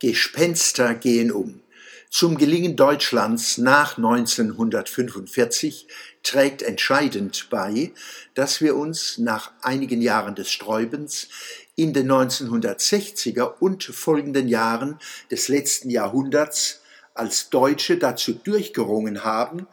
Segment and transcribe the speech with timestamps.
[0.00, 1.60] Gespenster gehen um.
[2.08, 5.86] Zum Gelingen Deutschlands nach 1945
[6.22, 7.92] trägt entscheidend bei,
[8.34, 11.28] dass wir uns nach einigen Jahren des Sträubens
[11.76, 14.98] in den 1960er und folgenden Jahren
[15.30, 16.80] des letzten Jahrhunderts
[17.12, 19.66] als Deutsche dazu durchgerungen haben,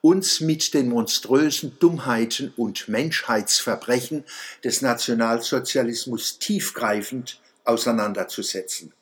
[0.00, 4.22] uns mit den monströsen Dummheiten und Menschheitsverbrechen
[4.62, 8.92] des Nationalsozialismus tiefgreifend auseinanderzusetzen.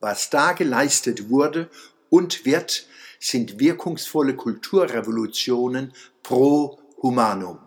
[0.00, 1.70] Was da geleistet wurde
[2.08, 2.86] und wird,
[3.20, 7.58] sind wirkungsvolle Kulturrevolutionen pro humanum.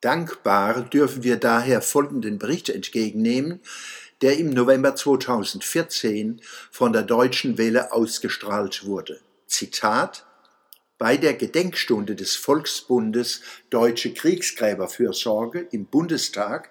[0.00, 3.60] Dankbar dürfen wir daher folgenden Bericht entgegennehmen,
[4.20, 6.40] der im November 2014
[6.70, 9.20] von der Deutschen Welle ausgestrahlt wurde.
[9.46, 10.26] Zitat
[11.02, 16.70] bei der Gedenkstunde des Volksbundes Deutsche Kriegsgräberfürsorge im Bundestag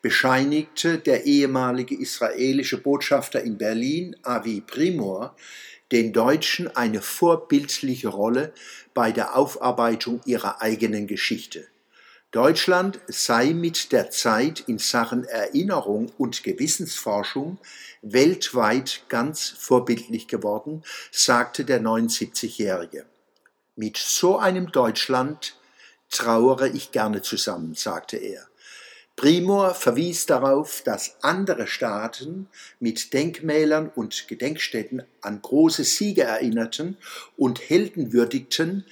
[0.00, 5.36] bescheinigte der ehemalige israelische Botschafter in Berlin, Avi Primor,
[5.92, 8.54] den Deutschen eine vorbildliche Rolle
[8.94, 11.66] bei der Aufarbeitung ihrer eigenen Geschichte.
[12.30, 17.58] Deutschland sei mit der Zeit in Sachen Erinnerung und Gewissensforschung
[18.00, 23.04] weltweit ganz vorbildlich geworden, sagte der 79-Jährige.
[23.78, 25.54] Mit so einem Deutschland
[26.10, 28.48] trauere ich gerne zusammen, sagte er.
[29.14, 32.48] Primor verwies darauf, dass andere Staaten
[32.80, 36.96] mit Denkmälern und Gedenkstätten an große Siege erinnerten
[37.36, 38.84] und Helden würdigten,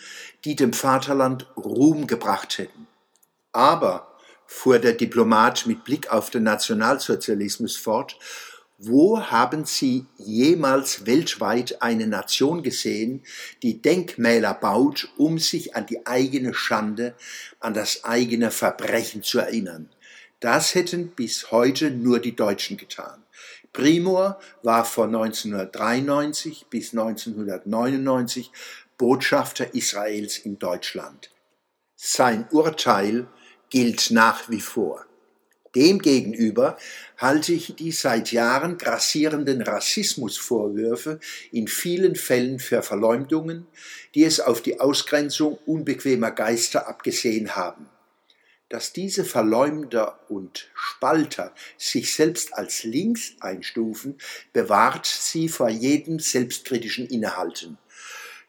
[0.45, 2.87] die dem Vaterland Ruhm gebracht hätten.
[3.51, 8.17] Aber, fuhr der Diplomat mit Blick auf den Nationalsozialismus fort,
[8.79, 13.23] wo haben Sie jemals weltweit eine Nation gesehen,
[13.63, 17.15] die Denkmäler baut, um sich an die eigene Schande,
[17.59, 19.89] an das eigene Verbrechen zu erinnern?
[20.41, 23.23] Das hätten bis heute nur die Deutschen getan.
[23.73, 28.51] Primor war von 1993 bis 1999
[28.99, 31.31] Botschafter Israels in Deutschland.
[31.95, 33.27] Sein Urteil
[33.70, 35.07] gilt nach wie vor.
[35.77, 36.79] Demgegenüber
[37.19, 41.20] halte ich die seit Jahren grassierenden Rassismusvorwürfe
[41.53, 43.67] in vielen Fällen für Verleumdungen,
[44.15, 47.86] die es auf die Ausgrenzung unbequemer Geister abgesehen haben
[48.69, 54.19] dass diese Verleumder und Spalter sich selbst als links einstufen,
[54.53, 57.79] bewahrt sie vor jedem selbstkritischen Innehalten.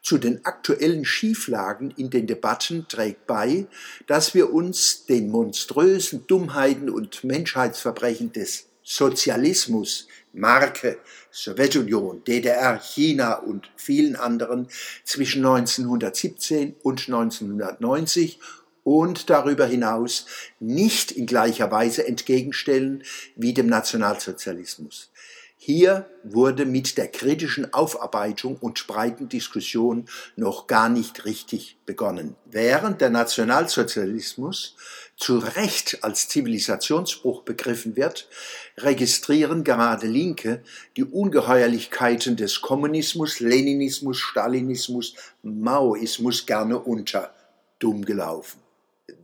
[0.01, 3.67] Zu den aktuellen Schieflagen in den Debatten trägt bei,
[4.05, 10.99] dass wir uns den monströsen Dummheiten und Menschheitsverbrechen des Sozialismus, Marke,
[11.29, 14.69] Sowjetunion, DDR, China und vielen anderen
[15.03, 18.39] zwischen 1917 und 1990
[18.83, 20.25] und darüber hinaus
[20.61, 23.03] nicht in gleicher Weise entgegenstellen
[23.35, 25.11] wie dem Nationalsozialismus.
[25.59, 32.35] Hier wurde mit der kritischen Aufarbeitung und breiten Diskussion noch gar nicht richtig begonnen.
[32.45, 34.75] Während der Nationalsozialismus
[35.17, 38.29] zu Recht als Zivilisationsbruch begriffen wird,
[38.77, 40.61] registrieren gerade Linke
[40.95, 47.33] die Ungeheuerlichkeiten des Kommunismus, Leninismus, Stalinismus, Maoismus gerne unter.
[47.79, 48.59] Dumm gelaufen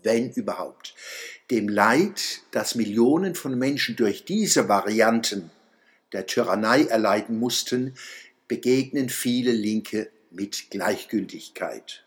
[0.02, 0.96] wenn überhaupt.
[1.52, 5.52] Dem Leid, das Millionen von Menschen durch diese Varianten
[6.14, 7.96] der Tyrannei erleiden mussten,
[8.48, 12.06] begegnen viele Linke mit Gleichgültigkeit.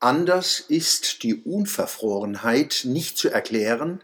[0.00, 4.00] Anders ist die Unverfrorenheit nicht zu erklären,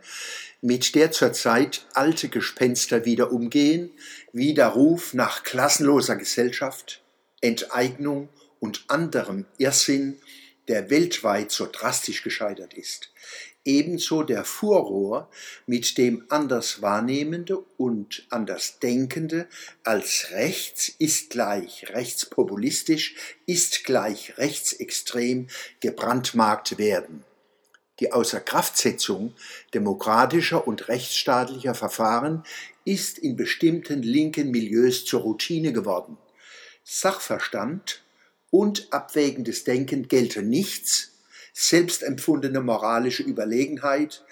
[0.61, 3.91] mit der zurzeit alte Gespenster wieder umgehen,
[4.33, 7.03] wie der Ruf nach klassenloser Gesellschaft,
[7.41, 8.29] Enteignung
[8.61, 10.17] und anderem Irrsinn,
[10.69, 13.11] der weltweit so drastisch gescheitert ist.
[13.65, 15.31] Ebenso der Furor,
[15.67, 19.49] mit dem Anderswahrnehmende und Andersdenkende
[19.85, 23.15] als rechts ist gleich rechtspopulistisch,
[23.47, 25.49] ist gleich rechtsextrem
[25.81, 27.25] gebrandmarkt werden.
[28.01, 29.35] Die Außerkraftsetzung
[29.73, 32.43] demokratischer und rechtsstaatlicher Verfahren
[32.85, 36.19] ist in bestimmten linken Milieus zur Routine geworden.
[36.83, 38.04] Sachverstand
[38.55, 41.11] und abwägendes Denken gelte nichts,
[41.55, 44.25] selbstempfundene moralische Überlegenheit,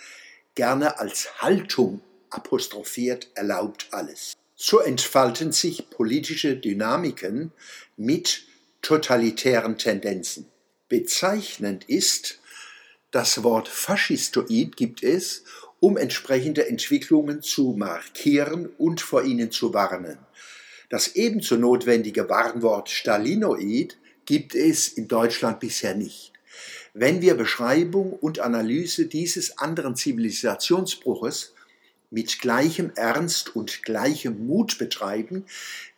[0.55, 4.35] gerne als Haltung apostrophiert, erlaubt alles.
[4.55, 7.51] So entfalten sich politische Dynamiken
[7.97, 8.45] mit
[8.81, 10.47] totalitären Tendenzen.
[10.89, 12.39] Bezeichnend ist,
[13.11, 15.43] das Wort Faschistoid gibt es,
[15.81, 20.19] um entsprechende Entwicklungen zu markieren und vor ihnen zu warnen.
[20.91, 23.97] Das ebenso notwendige Warnwort Stalinoid
[24.27, 26.33] gibt es in Deutschland bisher nicht.
[26.95, 31.55] Wenn wir Beschreibung und Analyse dieses anderen Zivilisationsbruches
[32.11, 35.47] mit gleichem Ernst und gleichem Mut betreiben,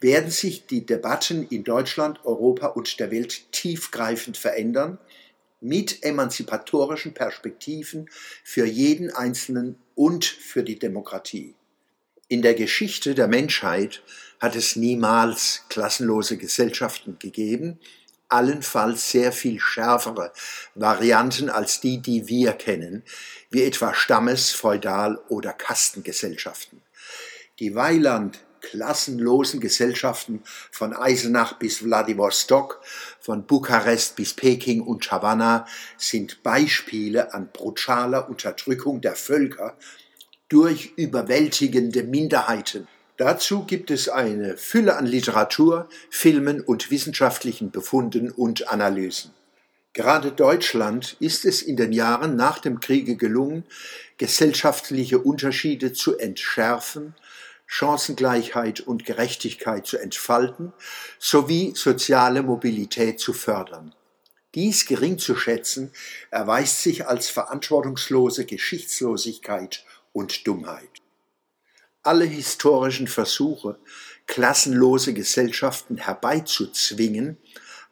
[0.01, 4.99] werden sich die Debatten in Deutschland, Europa und der Welt tiefgreifend verändern,
[5.61, 8.09] mit emanzipatorischen Perspektiven
[8.45, 11.55] für jeden Einzelnen und für die Demokratie.
[12.29, 14.03] In der Geschichte der Menschheit
[14.41, 17.79] hat es niemals klassenlose Gesellschaften gegeben,
[18.35, 20.33] allenfalls sehr viel schärfere
[20.75, 23.05] Varianten als die, die wir kennen,
[23.51, 26.83] wie etwa Stammes-, Feudal- oder Kastengesellschaften.
[27.61, 30.43] Die Weiland klassenlosen Gesellschaften
[30.73, 32.81] von Eisenach bis Wladiwostok,
[33.21, 35.67] von Bukarest bis Peking und Havanna
[35.99, 39.77] sind Beispiele an brutaler Unterdrückung der Völker
[40.49, 48.69] durch überwältigende Minderheiten Dazu gibt es eine Fülle an Literatur, Filmen und wissenschaftlichen Befunden und
[48.69, 49.33] Analysen.
[49.93, 53.63] Gerade Deutschland ist es in den Jahren nach dem Kriege gelungen,
[54.19, 57.15] gesellschaftliche Unterschiede zu entschärfen,
[57.67, 60.73] Chancengleichheit und Gerechtigkeit zu entfalten
[61.21, 63.95] sowie soziale Mobilität zu fördern.
[64.57, 65.93] Dies gering zu schätzen
[66.33, 71.04] erweist sich als verantwortungslose Geschichtslosigkeit und Dummheit.
[72.07, 73.79] Alle historischen Versuche,
[74.27, 77.39] klassenlose Gesellschaften herbeizuzwingen,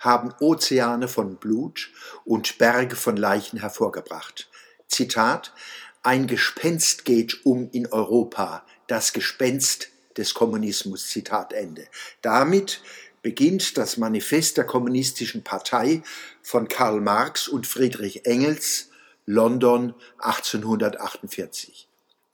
[0.01, 1.89] haben Ozeane von Blut
[2.27, 4.51] und Berge von Leichen hervorgebracht.
[4.87, 5.55] Zitat
[6.03, 9.89] Ein Gespenst geht um in Europa, das Gespenst
[10.19, 11.09] des Kommunismus.
[11.09, 11.87] Zitat Ende.
[12.21, 12.83] Damit
[13.23, 16.03] beginnt das Manifest der Kommunistischen Partei
[16.43, 18.91] von Karl Marx und Friedrich Engels,
[19.25, 21.89] London 1848.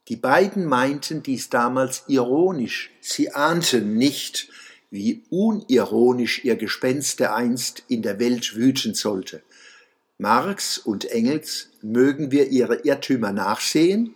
[0.08, 2.90] Die beiden meinten dies damals ironisch.
[3.00, 4.48] Sie ahnten nicht,
[4.90, 9.42] wie unironisch ihr Gespenst einst in der Welt wüten sollte.
[10.16, 14.14] Marx und Engels mögen wir ihre Irrtümer nachsehen,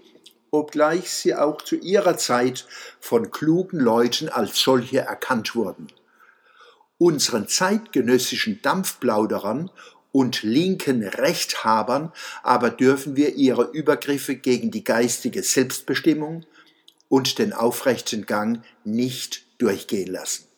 [0.51, 2.67] obgleich sie auch zu ihrer Zeit
[2.99, 5.89] von klugen Leuten als solche erkannt wurden.
[6.97, 9.71] Unseren zeitgenössischen Dampfplauderern
[10.13, 12.13] und linken Rechthabern
[12.43, 16.45] aber dürfen wir ihre Übergriffe gegen die geistige Selbstbestimmung
[17.09, 20.52] und den aufrechten Gang nicht durchgehen lassen.